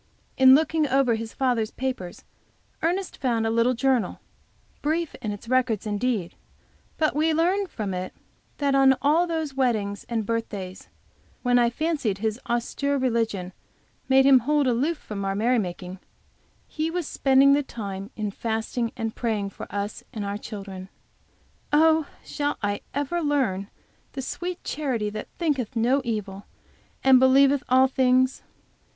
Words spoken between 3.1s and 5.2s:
found a little journal, brief